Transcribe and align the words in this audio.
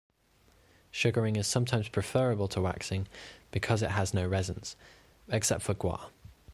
Sugaring 0.89 1.35
is 1.35 1.45
sometimes 1.45 1.87
preferable 1.87 2.47
to 2.47 2.59
waxing 2.61 3.05
because 3.51 3.83
it 3.83 3.91
has 3.91 4.15
no 4.15 4.25
resins, 4.27 4.75
except 5.29 5.61
for 5.61 5.75
guar. 5.75 6.09